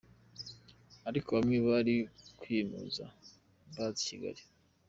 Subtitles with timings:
[1.09, 1.95] ariko bamwe bari
[2.39, 3.05] kwimuza
[3.73, 4.41] baza i Kigali.